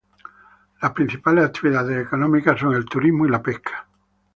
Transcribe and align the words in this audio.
Las 0.81 0.93
principales 0.93 1.45
actividades 1.45 1.95
económicas 2.07 2.59
son 2.59 2.73
el 2.73 2.85
turismo 2.85 3.27
y 3.27 3.29
la 3.29 3.43
pesca. 3.43 3.85